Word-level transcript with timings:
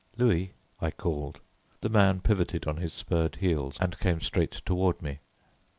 "Louis," 0.17 0.55
I 0.81 0.89
called. 0.89 1.41
The 1.81 1.89
man 1.89 2.21
pivoted 2.21 2.65
on 2.65 2.77
his 2.77 2.91
spurred 2.91 3.35
heels 3.35 3.77
and 3.79 3.99
came 3.99 4.19
straight 4.19 4.63
toward 4.65 4.99
me. 4.99 5.19